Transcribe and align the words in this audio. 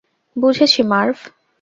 বুঝেছি, 0.35 0.81
মার্ভ। 0.83 1.17